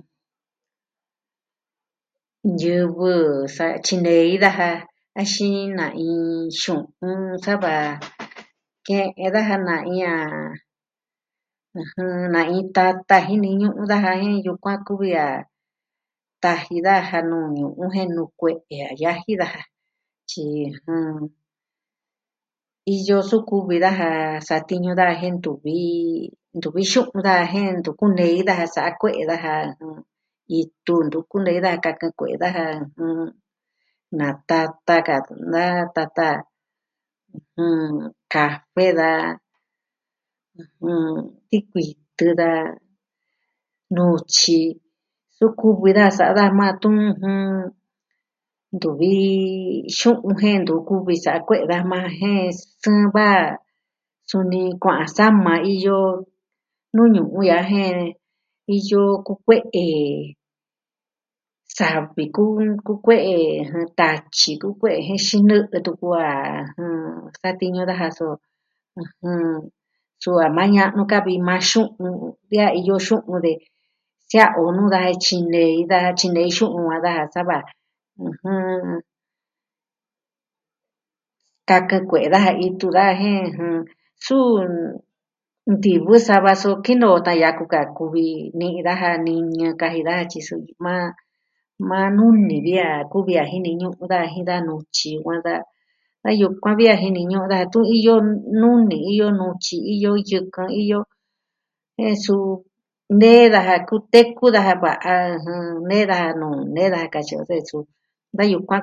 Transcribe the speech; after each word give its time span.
ñivɨ 2.58 3.10
sa 3.56 3.66
tyinei 3.84 4.30
daja. 4.44 4.68
axin 5.21 5.74
na'in 5.78 6.48
xu'un 6.60 7.37
sava, 7.44 7.74
ke'en 8.87 9.30
daja 9.35 9.56
na'in 9.69 10.03
a, 10.14 10.17
ɨjɨn, 11.80 12.30
na'in 12.35 12.62
tata 12.76 13.17
jini 13.28 13.48
ñu'un 13.60 13.87
daja 13.90 14.12
yukuan 14.46 14.78